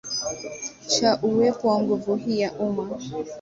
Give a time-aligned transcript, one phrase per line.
[0.91, 2.89] cha wa uwepo wa nguvu hii ya umma